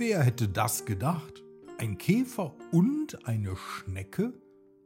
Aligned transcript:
Wer 0.00 0.22
hätte 0.22 0.48
das 0.48 0.86
gedacht? 0.86 1.42
Ein 1.78 1.98
Käfer 1.98 2.56
und 2.70 3.26
eine 3.26 3.56
Schnecke, 3.56 4.32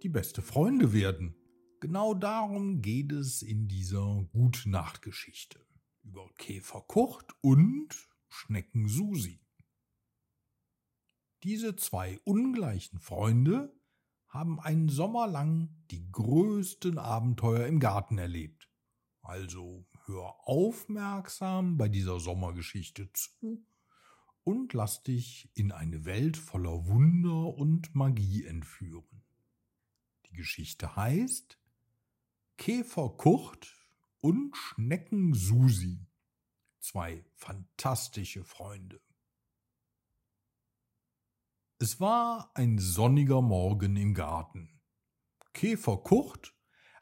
die 0.02 0.08
beste 0.08 0.40
Freunde 0.40 0.94
werden. 0.94 1.34
Genau 1.80 2.14
darum 2.14 2.80
geht 2.80 3.12
es 3.12 3.42
in 3.42 3.68
dieser 3.68 4.26
Gutnachtgeschichte 4.32 5.60
über 6.02 6.30
Käfer 6.38 6.80
Kurt 6.88 7.30
und 7.42 7.88
Schnecken 8.30 8.88
Susi. 8.88 9.42
Diese 11.42 11.76
zwei 11.76 12.18
ungleichen 12.24 12.98
Freunde 12.98 13.78
haben 14.28 14.60
einen 14.60 14.88
Sommer 14.88 15.26
lang 15.26 15.68
die 15.90 16.10
größten 16.10 16.96
Abenteuer 16.96 17.66
im 17.66 17.80
Garten 17.80 18.16
erlebt. 18.16 18.70
Also 19.20 19.84
hör 20.06 20.48
aufmerksam 20.48 21.76
bei 21.76 21.90
dieser 21.90 22.18
Sommergeschichte 22.18 23.12
zu 23.12 23.62
und 24.44 24.72
lass 24.72 25.02
dich 25.02 25.50
in 25.54 25.72
eine 25.72 26.04
Welt 26.04 26.36
voller 26.36 26.86
Wunder 26.86 27.54
und 27.56 27.94
Magie 27.94 28.44
entführen. 28.44 29.22
Die 30.26 30.36
Geschichte 30.36 30.96
heißt 30.96 31.58
Käfer 32.56 33.10
Kurt 33.10 33.74
und 34.20 34.56
Schnecken 34.56 35.34
Susi. 35.34 36.06
Zwei 36.80 37.24
fantastische 37.34 38.44
Freunde. 38.44 39.00
Es 41.78 42.00
war 42.00 42.50
ein 42.54 42.78
sonniger 42.78 43.42
Morgen 43.42 43.96
im 43.96 44.14
Garten. 44.14 44.80
Käfer 45.52 45.98
Kurt, 45.98 46.54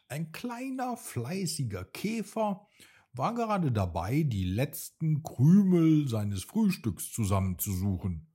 ein 0.08 0.32
kleiner, 0.32 0.96
fleißiger 0.96 1.84
Käfer, 1.84 2.66
war 3.12 3.34
gerade 3.34 3.72
dabei, 3.72 4.22
die 4.22 4.44
letzten 4.44 5.22
Krümel 5.22 6.08
seines 6.08 6.44
Frühstücks 6.44 7.10
zusammenzusuchen. 7.12 8.26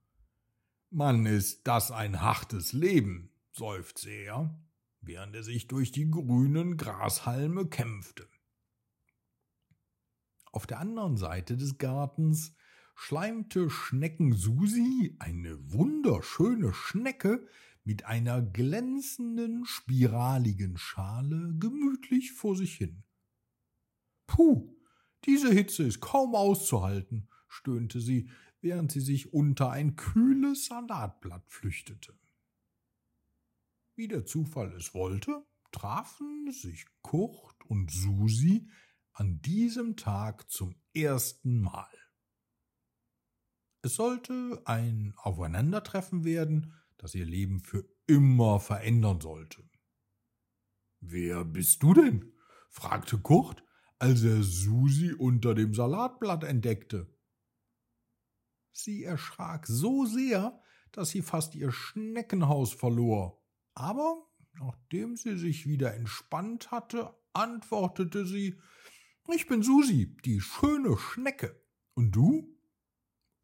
Mann, 0.89 1.25
ist 1.25 1.67
das 1.67 1.91
ein 1.91 2.21
hartes 2.21 2.73
Leben, 2.73 3.31
seufzte 3.51 4.09
er, 4.09 4.57
während 5.01 5.35
er 5.35 5.43
sich 5.43 5.67
durch 5.67 5.91
die 5.91 6.09
grünen 6.09 6.77
Grashalme 6.77 7.67
kämpfte. 7.67 8.27
Auf 10.51 10.67
der 10.67 10.79
anderen 10.79 11.17
Seite 11.17 11.57
des 11.57 11.77
Gartens 11.77 12.55
schleimte 12.95 13.69
Schnecken 13.69 14.33
Susi, 14.33 15.15
eine 15.19 15.73
wunderschöne 15.73 16.73
Schnecke, 16.73 17.45
mit 17.83 18.05
einer 18.05 18.41
glänzenden, 18.41 19.65
spiraligen 19.65 20.77
Schale 20.77 21.53
gemütlich 21.59 22.31
vor 22.31 22.55
sich 22.55 22.75
hin. 22.75 23.03
Puh, 24.27 24.75
diese 25.25 25.51
Hitze 25.51 25.83
ist 25.83 26.01
kaum 26.01 26.35
auszuhalten, 26.35 27.29
stöhnte 27.47 27.99
sie, 27.99 28.29
während 28.61 28.91
sie 28.91 29.01
sich 29.01 29.33
unter 29.33 29.71
ein 29.71 29.95
kühles 29.95 30.65
Salatblatt 30.65 31.47
flüchtete. 31.47 32.17
Wie 33.95 34.07
der 34.07 34.25
Zufall 34.25 34.73
es 34.73 34.93
wollte, 34.93 35.45
trafen 35.71 36.51
sich 36.51 36.85
Kurt 37.01 37.65
und 37.67 37.91
Susi 37.91 38.69
an 39.13 39.41
diesem 39.41 39.95
Tag 39.95 40.49
zum 40.49 40.75
ersten 40.93 41.61
Mal. 41.61 41.89
Es 43.81 43.95
sollte 43.95 44.61
ein 44.65 45.13
Aufeinandertreffen 45.17 46.23
werden, 46.23 46.73
das 46.97 47.13
ihr 47.13 47.25
Leben 47.25 47.59
für 47.59 47.87
immer 48.07 48.59
verändern 48.59 49.21
sollte. 49.21 49.63
Wer 51.01 51.45
bist 51.45 51.83
du 51.83 51.93
denn? 51.93 52.33
fragte 52.69 53.19
Kurt, 53.19 53.64
als 53.99 54.23
er 54.23 54.43
Susi 54.43 55.13
unter 55.13 55.55
dem 55.55 55.73
Salatblatt 55.73 56.43
entdeckte. 56.43 57.07
Sie 58.71 59.03
erschrak 59.03 59.67
so 59.67 60.05
sehr, 60.05 60.61
dass 60.91 61.09
sie 61.09 61.21
fast 61.21 61.55
ihr 61.55 61.71
Schneckenhaus 61.71 62.73
verlor. 62.73 63.41
Aber 63.73 64.27
nachdem 64.53 65.15
sie 65.15 65.37
sich 65.37 65.65
wieder 65.65 65.93
entspannt 65.93 66.71
hatte, 66.71 67.13
antwortete 67.33 68.25
sie 68.25 68.59
Ich 69.33 69.47
bin 69.47 69.63
Susi, 69.63 70.17
die 70.25 70.41
schöne 70.41 70.97
Schnecke. 70.97 71.61
Und 71.93 72.11
du? 72.11 72.55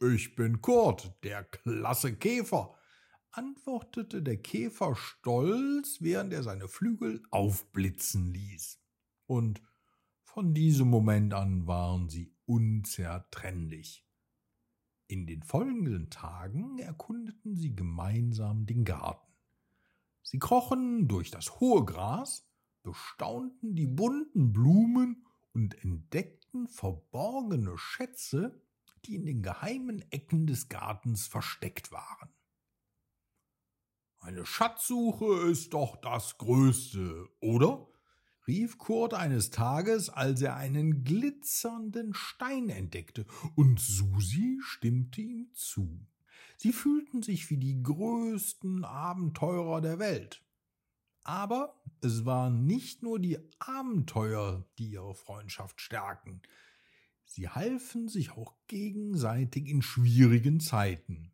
Ich 0.02 0.36
bin 0.36 0.62
Kurt, 0.62 1.14
der 1.24 1.44
klasse 1.44 2.16
Käfer, 2.16 2.76
antwortete 3.31 4.22
der 4.22 4.38
Käfer 4.38 4.96
stolz, 4.96 5.97
während 6.02 6.34
er 6.34 6.44
seine 6.44 6.68
Flügel 6.68 7.22
aufblitzen 7.30 8.34
ließ. 8.34 8.81
Und 9.28 9.62
von 10.34 10.53
diesem 10.53 10.88
Moment 10.90 11.34
an 11.34 11.68
waren 11.68 12.08
sie 12.08 12.34
unzertrennlich. 12.46 14.06
In 15.08 15.28
den 15.28 15.44
folgenden 15.44 16.09
Tagen 16.09 16.80
erkundeten 16.80 17.58
sie 17.58 17.75
gemeinsam 17.75 18.66
den 18.66 18.86
Garten. 18.86 19.34
Sie 20.24 20.40
krochen 20.40 21.09
durch 21.09 21.31
das 21.31 21.59
hohe 21.59 21.84
Gras, 21.84 22.50
bestaunten 22.81 23.75
die 23.75 23.88
bunten 23.88 24.53
Blumen 24.53 25.25
und 25.53 25.84
entdeckten 25.84 26.70
verborgene 26.70 27.78
Schätze, 27.78 28.62
die 29.03 29.16
in 29.16 29.25
den 29.25 29.44
geheimen 29.44 30.02
Ecken 30.12 30.47
des 30.47 30.70
Gartens 30.70 31.28
versteckt 31.28 31.91
waren. 31.91 32.30
Eine 34.20 34.46
Schatzsuche 34.46 35.50
ist 35.50 35.74
doch 35.74 35.97
das 35.97 36.38
Größte, 36.38 37.28
oder? 37.41 37.91
Rief 38.52 38.78
Kurt 38.78 39.14
eines 39.14 39.50
Tages, 39.50 40.10
als 40.10 40.42
er 40.42 40.58
einen 40.58 41.06
glitzernden 41.06 42.14
Stein 42.14 42.68
entdeckte, 42.68 43.26
und 43.56 43.80
Susi 43.80 44.60
stimmte 44.62 45.22
ihm 45.22 45.48
zu. 45.54 46.06
Sie 46.58 46.74
fühlten 46.74 47.24
sich 47.24 47.50
wie 47.50 47.56
die 47.56 47.82
größten 47.82 48.84
Abenteurer 48.84 49.80
der 49.80 50.00
Welt. 50.00 50.44
Aber 51.24 51.82
es 52.02 52.26
waren 52.26 52.66
nicht 52.66 53.04
nur 53.04 53.20
die 53.20 53.40
Abenteuer, 53.60 54.66
die 54.78 54.92
ihre 54.92 55.16
Freundschaft 55.16 55.80
stärken. 55.80 56.42
Sie 57.24 57.48
halfen 57.48 58.10
sich 58.10 58.32
auch 58.32 58.54
gegenseitig 58.68 59.70
in 59.70 59.82
schwierigen 59.82 60.60
Zeiten. 60.60 61.31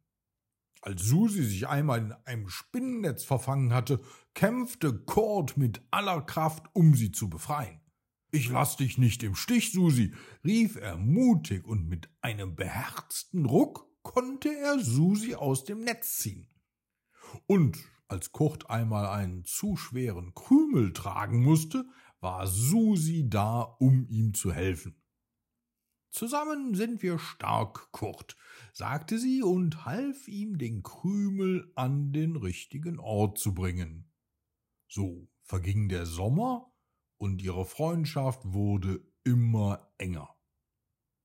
Als 0.87 1.03
Susi 1.03 1.43
sich 1.43 1.67
einmal 1.67 1.99
in 1.99 2.13
einem 2.23 2.47
Spinnennetz 2.47 3.25
verfangen 3.25 3.73
hatte, 3.73 3.99
kämpfte 4.33 4.97
Cord 4.97 5.57
mit 5.57 5.81
aller 5.91 6.21
Kraft, 6.21 6.63
um 6.71 6.95
sie 6.95 7.11
zu 7.11 7.29
befreien. 7.29 7.81
Ich 8.31 8.47
lass 8.47 8.77
dich 8.77 8.97
nicht 8.97 9.21
im 9.23 9.35
Stich, 9.35 9.73
Susi, 9.73 10.13
rief 10.45 10.77
er 10.77 10.95
mutig, 10.95 11.65
und 11.65 11.89
mit 11.89 12.09
einem 12.21 12.55
beherzten 12.55 13.45
Ruck 13.45 13.85
konnte 14.01 14.47
er 14.47 14.79
Susi 14.79 15.35
aus 15.35 15.65
dem 15.65 15.83
Netz 15.83 16.19
ziehen. 16.19 16.47
Und 17.47 17.77
als 18.07 18.31
Kurt 18.31 18.69
einmal 18.69 19.07
einen 19.07 19.43
zu 19.43 19.75
schweren 19.75 20.33
Krümel 20.35 20.93
tragen 20.93 21.43
musste, 21.43 21.83
war 22.21 22.47
Susi 22.47 23.29
da, 23.29 23.59
um 23.59 24.05
ihm 24.07 24.33
zu 24.33 24.53
helfen. 24.53 24.95
Zusammen 26.09 26.73
sind 26.73 27.03
wir 27.03 27.19
stark, 27.19 27.91
Kurt, 27.91 28.37
sagte 28.73 29.19
sie 29.19 29.43
und 29.43 29.85
half 29.85 30.27
ihm, 30.27 30.57
den 30.57 30.83
Krümel 30.83 31.71
an 31.75 32.11
den 32.11 32.35
richtigen 32.35 32.99
Ort 32.99 33.37
zu 33.37 33.53
bringen. 33.53 34.09
So 34.87 35.27
verging 35.43 35.89
der 35.89 36.05
Sommer 36.05 36.71
und 37.17 37.41
ihre 37.41 37.65
Freundschaft 37.65 38.41
wurde 38.45 39.01
immer 39.23 39.91
enger. 39.97 40.35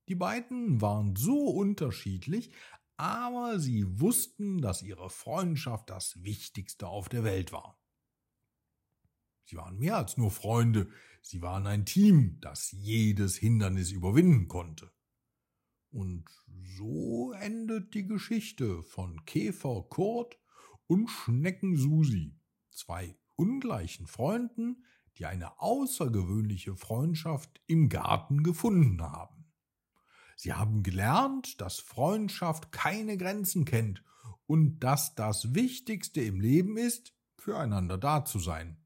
Die 0.09 0.15
beiden 0.15 0.81
waren 0.81 1.15
so 1.17 1.49
unterschiedlich, 1.49 2.53
aber 2.97 3.59
sie 3.59 4.01
wussten, 4.01 4.61
dass 4.61 4.83
ihre 4.83 5.11
Freundschaft 5.11 5.91
das 5.91 6.23
Wichtigste 6.23 6.89
auf 6.89 7.09
der 7.09 7.25
Welt 7.25 7.53
war. 7.53 7.79
Sie 9.45 9.57
waren 9.57 9.79
mehr 9.79 9.97
als 9.97 10.17
nur 10.17 10.31
Freunde, 10.31 10.89
sie 11.23 11.41
waren 11.41 11.67
ein 11.67 11.87
Team, 11.87 12.39
das 12.41 12.73
jedes 12.73 13.37
Hindernis 13.37 13.91
überwinden 13.91 14.49
konnte. 14.49 14.93
Und 15.91 16.25
so 16.77 17.33
endet 17.33 17.95
die 17.95 18.07
Geschichte 18.07 18.83
von 18.83 19.25
Käfer 19.25 19.83
Kurt 19.89 20.39
und 20.87 21.09
Schnecken 21.09 21.77
Susi, 21.77 22.37
zwei 22.71 23.17
ungleichen 23.37 24.07
Freunden, 24.07 24.85
die 25.19 25.27
eine 25.27 25.61
außergewöhnliche 25.61 26.77
Freundschaft 26.77 27.61
im 27.67 27.89
Garten 27.89 28.43
gefunden 28.43 29.03
haben. 29.03 29.53
Sie 30.37 30.55
haben 30.55 30.83
gelernt, 30.83 31.61
dass 31.61 31.79
Freundschaft 31.79 32.73
keine 32.73 33.17
Grenzen 33.17 33.65
kennt 33.65 34.03
und 34.47 34.81
dass 34.81 35.15
das 35.15 35.55
Wichtigste 35.55 36.21
im 36.23 36.41
Leben 36.41 36.77
ist, 36.77 37.15
füreinander 37.37 37.99
da 37.99 38.25
zu 38.25 38.39
sein. 38.39 38.77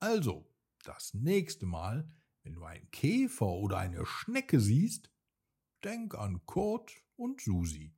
Also, 0.00 0.46
das 0.84 1.14
nächste 1.14 1.66
Mal, 1.66 2.08
wenn 2.42 2.54
du 2.54 2.64
einen 2.64 2.90
Käfer 2.90 3.48
oder 3.48 3.78
eine 3.78 4.04
Schnecke 4.06 4.60
siehst, 4.60 5.10
denk 5.82 6.14
an 6.14 6.44
Kurt 6.46 6.92
und 7.16 7.40
Susi. 7.40 7.94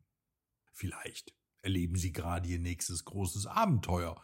Vielleicht 0.73 1.35
erleben 1.63 1.97
sie 1.97 2.13
gerade 2.13 2.49
ihr 2.49 2.59
nächstes 2.59 3.05
großes 3.05 3.47
Abenteuer. 3.47 4.23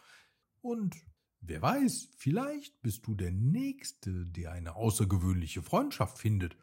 Und 0.61 0.95
wer 1.41 1.61
weiß, 1.61 2.09
vielleicht 2.17 2.81
bist 2.81 3.05
du 3.07 3.15
der 3.15 3.31
Nächste, 3.31 4.25
der 4.27 4.51
eine 4.51 4.75
außergewöhnliche 4.75 5.61
Freundschaft 5.61 6.19
findet. 6.19 6.57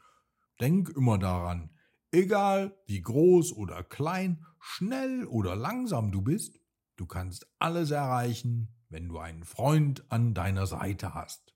Denk 0.60 0.88
immer 0.90 1.18
daran, 1.18 1.70
Egal 2.12 2.76
wie 2.86 3.00
groß 3.02 3.52
oder 3.52 3.84
klein, 3.84 4.44
schnell 4.58 5.24
oder 5.26 5.54
langsam 5.54 6.10
du 6.10 6.22
bist, 6.22 6.58
du 6.96 7.06
kannst 7.06 7.46
alles 7.60 7.92
erreichen, 7.92 8.74
wenn 8.88 9.08
du 9.08 9.18
einen 9.18 9.44
Freund 9.44 10.10
an 10.10 10.34
deiner 10.34 10.66
Seite 10.66 11.14
hast. 11.14 11.54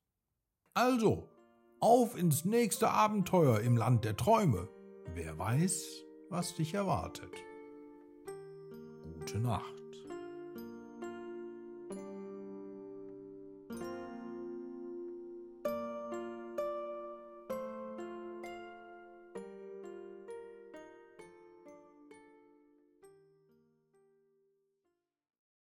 Also, 0.75 1.29
auf 1.79 2.19
ins 2.19 2.45
nächste 2.45 2.91
Abenteuer 2.91 3.61
im 3.61 3.77
Land 3.77 4.05
der 4.05 4.17
Träume. 4.17 4.69
Wer 5.15 5.39
weiß, 5.39 6.03
was 6.31 6.57
dich 6.57 6.75
erwartet. 6.75 7.33
Gute 9.05 9.39
Nacht. 9.39 9.84